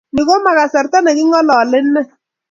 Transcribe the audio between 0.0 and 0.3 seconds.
Ni